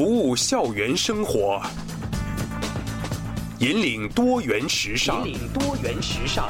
[0.00, 1.60] 服务校园生活，
[3.58, 5.28] 引领多元时尚。
[5.28, 6.48] 引领多元时尚。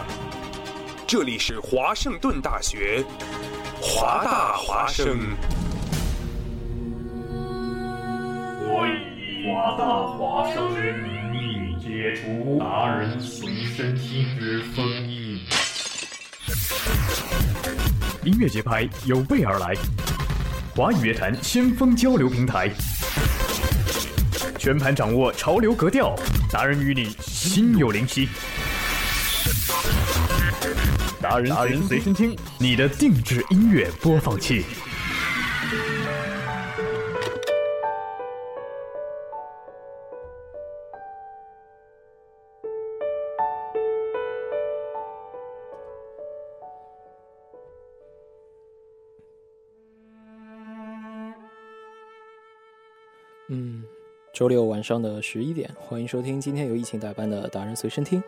[1.04, 3.04] 这里是华盛顿大学，
[3.80, 5.18] 华大华生。
[8.68, 15.40] 我以华大华生之名，义，解除达人随身听之封印。
[18.32, 19.74] 音乐节拍有备而来，
[20.76, 22.70] 华语乐坛先锋交流平台。
[24.60, 26.14] 全盘掌握潮流格调，
[26.52, 28.28] 达人与你心有灵犀。
[31.18, 34.62] 达人达人随身听，你的定制音乐播放器。
[53.48, 53.82] 嗯。
[54.40, 58.22] 周六晚上的十一点，欢迎收听今天由疫情带班的达人随身听。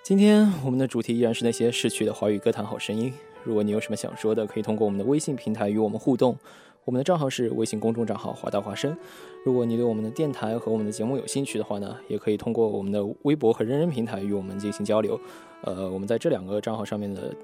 [0.00, 3.12] 今天我们的主题依然是那些逝去的华语歌坛好声音。
[3.42, 6.36] 如果你有什么想说的，可以通过我们的微信平台与我们互动。
[6.84, 8.96] 我们的账号是微信公众账号华大华声。
[9.44, 15.18] 如果你对我们的电台和我们的节目有兴趣的话呢，也可以通过我们的微博和人人平台与我们进行交流。
[15.62, 17.34] 呃，我们在这两个账号上面的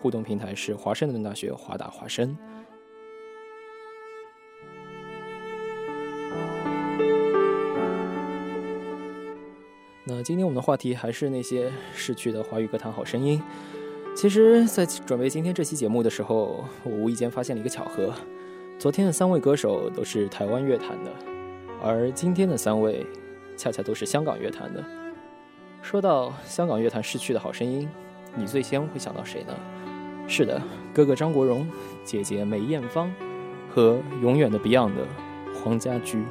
[0.00, 2.36] 互动平台是华盛顿大学华大华声。
[10.26, 13.40] 今天我们的话题还是那些逝去的华语歌坛好声音。
[14.16, 18.12] 其实，在准备今天这期节目的时候，我无意间发现了一个巧合：
[18.76, 21.12] 昨天的三位歌手都是台湾乐坛的，
[21.80, 23.06] 而今天的三位
[23.56, 24.84] 恰恰都是香港乐坛的。
[25.80, 27.88] 说到香港乐坛逝去的好声音，
[28.34, 29.54] 你最先会想到谁呢？
[30.26, 30.60] 是的，
[30.92, 31.64] 哥哥张国荣，
[32.04, 33.08] 姐姐梅艳芳，
[33.70, 34.90] 和永远的 Beyond
[35.62, 36.24] 黄家驹。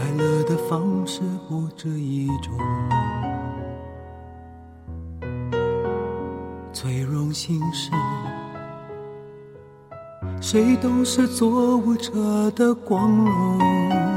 [0.00, 2.58] 快乐的方式不止一种，
[6.72, 7.90] 最荣幸是，
[10.40, 14.09] 谁都是做舞者的光荣。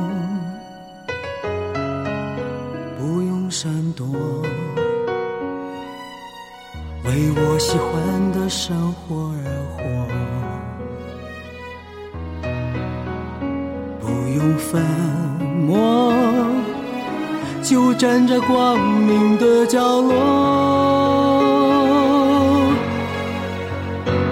[18.05, 20.11] 站在光明的角落，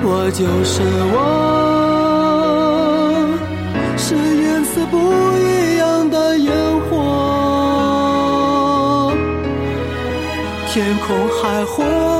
[0.01, 0.81] 我就是
[1.13, 1.15] 我，
[3.97, 4.97] 是颜色不
[5.37, 6.51] 一样的烟
[6.89, 6.89] 火。
[10.67, 11.07] 天空
[11.41, 12.19] 海阔。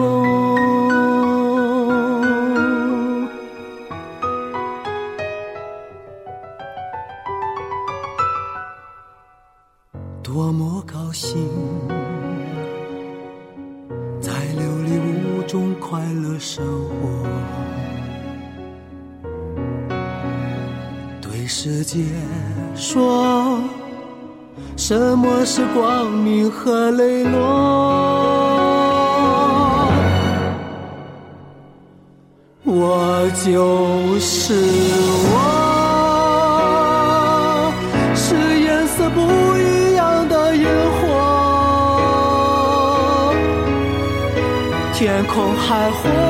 [10.22, 11.36] 多么高兴，
[14.20, 15.00] 在琉璃
[15.36, 17.26] 屋中快乐生活。
[21.20, 22.04] 对世界
[22.76, 23.58] 说，
[24.76, 27.77] 什么是光明和磊落？
[33.52, 35.40] 又是我，
[38.14, 39.20] 是颜色不
[39.56, 40.66] 一样的烟
[41.00, 41.00] 火，
[44.94, 46.27] 天空海阔。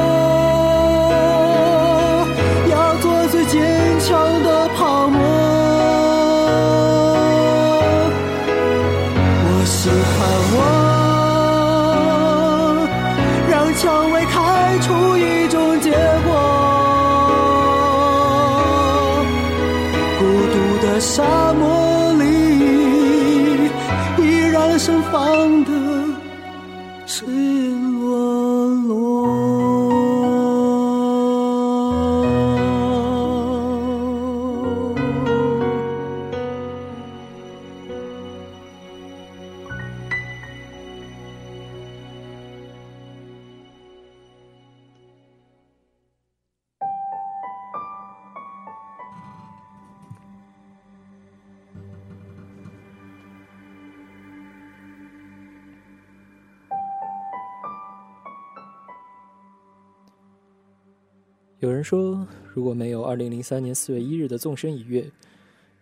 [61.61, 62.25] 有人说，
[62.55, 65.05] 如果没有二零零三年四月一日的纵身一跃，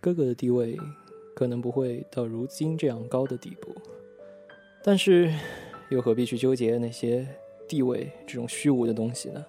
[0.00, 0.74] 哥哥的地位
[1.34, 3.74] 可能不会到如今这样高的地步。
[4.82, 5.30] 但是，
[5.90, 7.28] 又何必去纠结那些
[7.68, 9.44] 地位这种虚无的东西呢？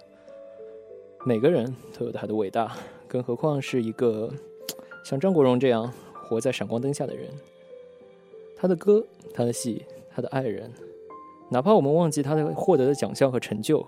[1.24, 2.76] 每个人都有他的伟大，
[3.08, 4.30] 更何况是一个
[5.02, 5.90] 像张国荣这样
[6.26, 7.26] 活在闪光灯下的人。
[8.54, 9.02] 他的歌，
[9.32, 10.70] 他的戏，他的爱人，
[11.50, 13.82] 哪怕我们忘记他的获得的奖项和成就，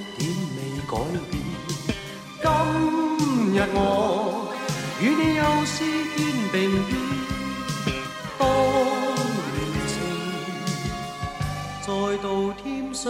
[0.57, 0.59] 未
[0.91, 0.95] 改
[1.31, 1.39] 变，
[2.41, 2.49] 今
[3.55, 3.79] 日我
[5.03, 5.75] 与你又试
[6.17, 6.19] 肩
[6.51, 6.91] 并肩，
[8.39, 8.43] 当
[9.53, 9.55] 年
[11.77, 11.87] 情再
[12.23, 12.65] 度添
[12.95, 13.05] 上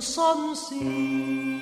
[0.00, 0.20] 新
[0.56, 1.53] 鲜。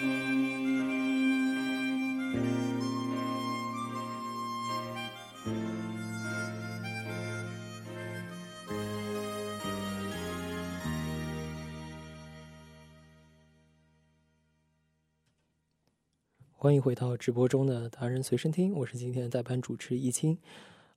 [16.62, 20.38] 欢迎回到直播中的达人随身听，我是今天的代班主持易清。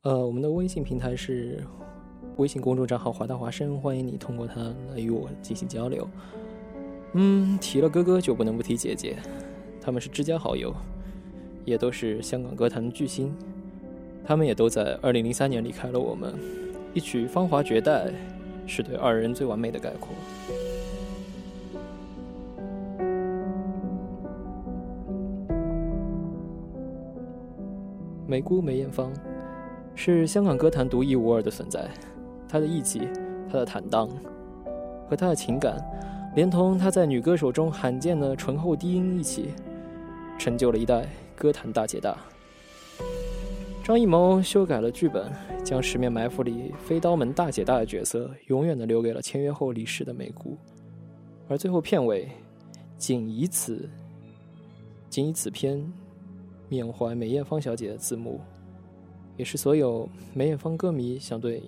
[0.04, 1.64] 呃，我们的微信平台是
[2.38, 6.08] 微信公众账号华大华生，欢迎你通过它来与我进行交流。
[7.16, 9.18] 嗯，提了哥哥就不能不提姐姐，
[9.82, 10.72] 他们是至交好友，
[11.66, 13.34] 也都是香港歌坛的巨星。
[14.24, 16.32] 他们也都在二零零三年离开了我们，
[16.94, 18.10] 一曲《芳华绝代》
[18.68, 20.10] 是对二人最完美的概括。
[28.36, 29.14] 梅姑梅艳芳
[29.96, 31.88] 是香港歌坛独一无二的存在，
[32.50, 33.08] 她的义气，
[33.50, 34.10] 她的坦荡，
[35.08, 35.78] 和她的情感，
[36.36, 39.52] 连同她在女歌手中罕见的醇厚低音一起，
[40.38, 42.18] 成就了一代歌坛大姐大。
[43.86, 45.32] 张艺谋修改了剧本，
[45.64, 50.58] 将《十面埋伏》里飞刀门大姐大的角色永远的留给了签约后离世的梅姑，
[51.48, 52.28] 而最后片尾，
[52.98, 53.90] 仅以此，
[55.10, 55.90] 仅以此片。
[56.70, 58.40] 缅怀梅艳芳小姐的字幕，
[59.38, 61.62] 也是所有梅艳芳歌迷想对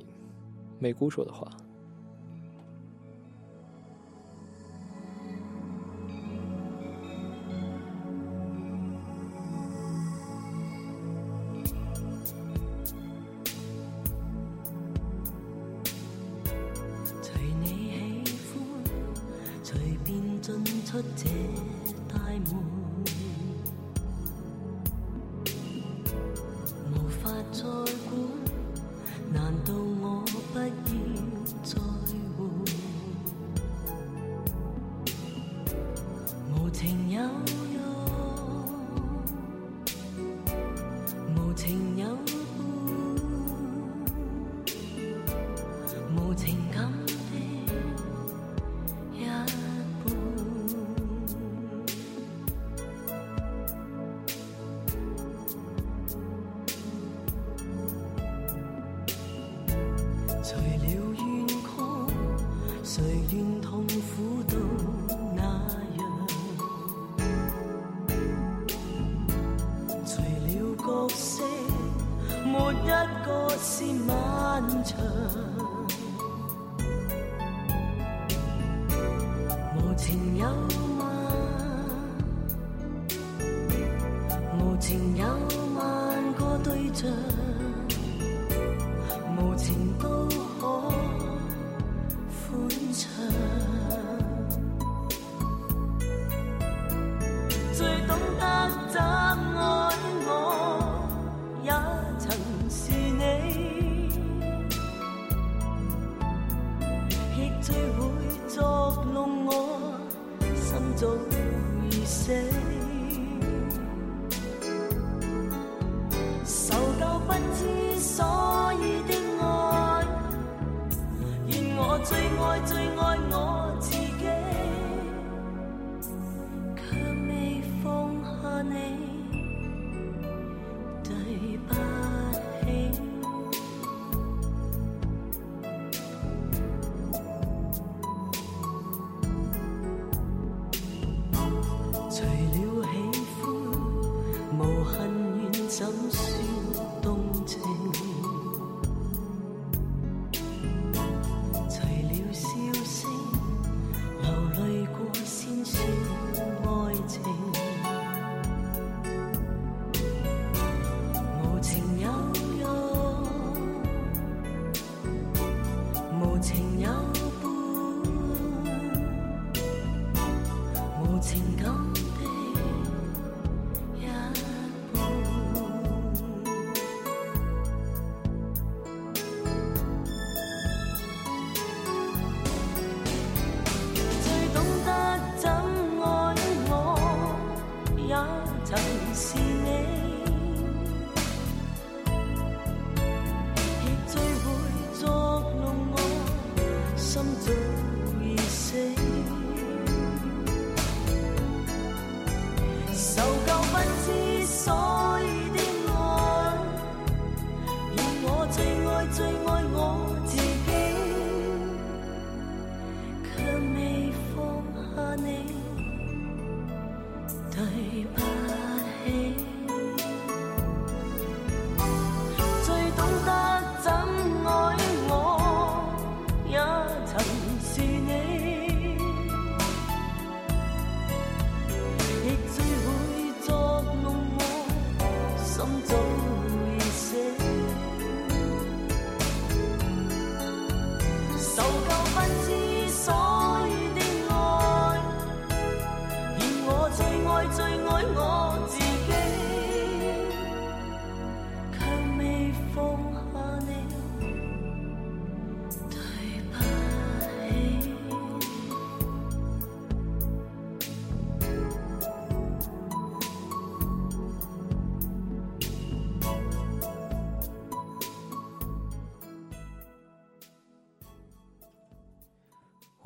[0.79, 1.47] 梅姑说的话。
[37.17, 37.56] 안녕.
[98.89, 99.89] 怎爱
[100.25, 100.79] 我
[101.63, 101.71] 也
[102.17, 102.29] 曾
[102.69, 104.03] 是你，
[107.35, 109.99] 亦最会弄我
[110.55, 111.46] 心中。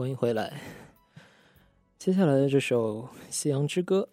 [0.01, 0.51] 欢迎回来。
[1.99, 4.09] 接下来的这首《夕阳之歌》，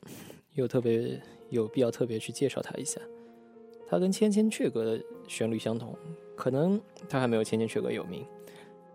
[0.53, 1.19] 又特别
[1.49, 3.01] 有必要特别去介绍它一下。
[3.89, 5.97] 它跟《千千阙歌》的旋律相同，
[6.37, 6.79] 可能
[7.09, 8.23] 它还没有《千千阙歌》有名，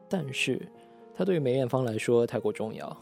[0.07, 0.61] 但是
[1.15, 2.95] 它对于梅艳芳来说太过重要。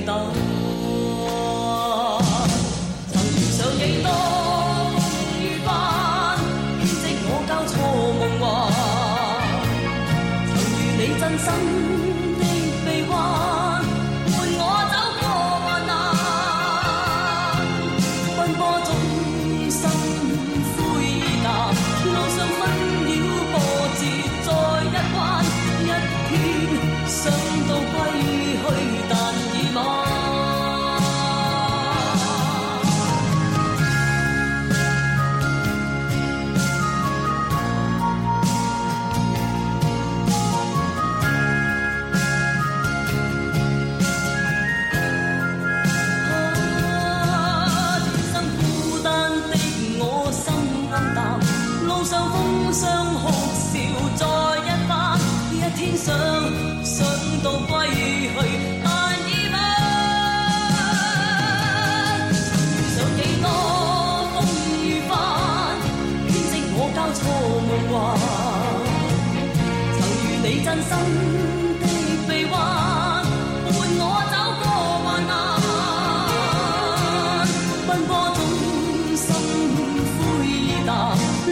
[0.07, 0.44] 当。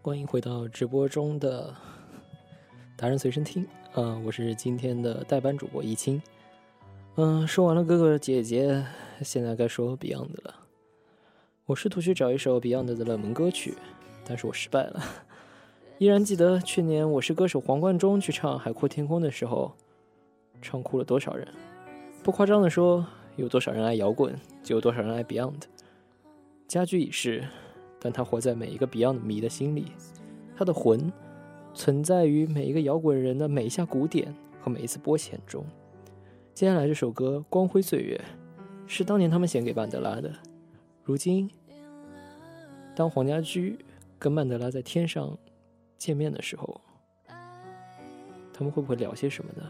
[0.06, 1.76] 欢迎回到直播中的
[2.96, 3.66] 达人随身听，
[3.96, 6.22] 啊，我是今天的代班主播易清，
[7.16, 8.86] 嗯，说完了哥哥姐姐，
[9.24, 10.54] 现在该说 Beyond 了。
[11.66, 13.74] 我试图去找一首 Beyond 的冷门歌曲，
[14.28, 15.02] 但是我失败了。
[15.98, 19.74] 依然记得去年我是歌手黄贯中去唱《海阔天空》的时候，
[20.62, 21.48] 唱哭了多少人？
[22.22, 23.04] 不夸张的说，
[23.38, 25.64] 有多少人爱摇滚，就有多少人爱 Beyond。
[26.68, 27.44] 佳句已逝。
[28.06, 29.88] 但他活在每一个 Beyond 迷的心里，
[30.56, 31.12] 他的魂
[31.74, 35.66] 存在于每一个摇滚人的每一下鼓点和每一次拨弦中。
[36.54, 38.16] 接下来这首歌《光辉岁月》
[38.88, 40.32] 是当年他们写给曼德拉的。
[41.04, 41.50] 如今，
[42.96, 43.80] 当黄家驹
[44.20, 45.36] 跟曼德拉在天上
[45.98, 46.80] 见面的时候，
[48.54, 49.64] 他们会不会聊些什么呢？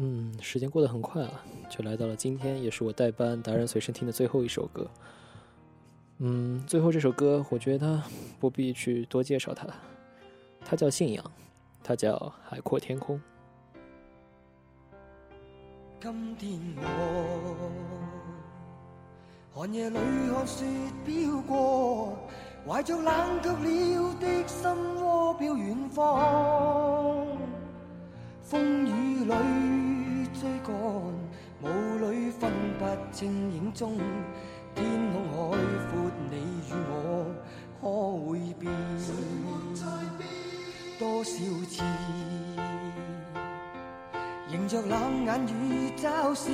[0.00, 4.88] 嗯，时间过得很快啊，就来到了今天，也是我代班达人随身听的最后一首歌。
[6.18, 8.00] 嗯，最后这首歌我觉得
[8.38, 9.66] 不必去多介绍它，
[10.64, 11.24] 它叫《信仰》，
[11.82, 12.14] 它叫
[12.48, 13.16] 《海阔天空》。
[16.00, 17.70] 今天我
[19.52, 20.64] 寒夜里看雪
[21.04, 22.16] 飘过，
[22.64, 27.26] 怀着冷却了的心窝，飘远方，
[28.44, 29.77] 风雨里。
[30.40, 31.10] 追赶雾
[32.00, 32.48] 里分
[32.78, 33.98] 不清影踪，
[34.72, 35.58] 天空海
[35.90, 36.36] 阔，你
[36.68, 37.26] 与我
[37.80, 38.72] 可会变？
[40.96, 41.84] 多少次
[44.52, 46.50] 迎着冷眼与嘲笑，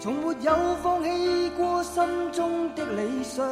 [0.00, 3.46] 从没有放弃过心中的理想。